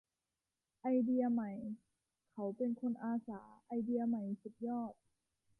[0.81, 1.51] ไอเดียใหม่
[2.31, 4.93] เขาเป็นคนอาสา ไอเดียใหม่สุดยอด